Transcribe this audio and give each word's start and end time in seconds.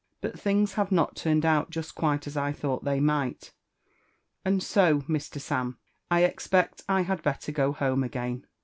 But 0.19 0.33
fMogs 0.35 0.73
havs 0.73 0.89
not 0.91 1.15
turned 1.15 1.45
out 1.45 1.69
just 1.69 1.93
quite 1.93 2.25
as 2.25 2.35
I 2.35 2.51
thought 2.53 2.83
they 2.83 2.99
might* 2.99 3.53
and 4.43 4.59
to, 4.59 5.03
Mr. 5.07 5.47
tan* 5.47 5.75
I 6.09 6.23
expect 6.23 6.81
I 6.89 7.01
had 7.01 7.21
better 7.21 7.51
go 7.51 7.71
home 7.71 8.03
again. 8.03 8.47